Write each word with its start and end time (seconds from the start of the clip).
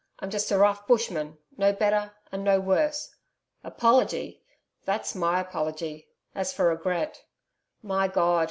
I'm 0.17 0.31
just 0.31 0.49
a 0.49 0.57
rough 0.57 0.87
bushman, 0.87 1.37
no 1.57 1.73
better 1.73 2.13
and 2.31 2.43
no 2.43 2.59
worse. 2.59 3.13
Apology! 3.63 4.41
that's 4.83 5.13
my 5.13 5.39
apology 5.41 6.07
As 6.33 6.51
for 6.51 6.69
regret. 6.69 7.21
My 7.83 8.07
God! 8.07 8.39